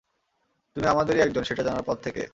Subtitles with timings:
[0.75, 2.23] তুমি আমাদেরই একজন, সেটা জানার পর থেকে?